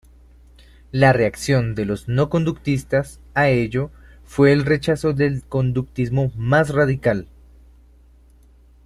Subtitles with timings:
[0.91, 3.91] La reacción de los no-conductistas a ello
[4.25, 7.27] fue el rechazo del conductismo más radical.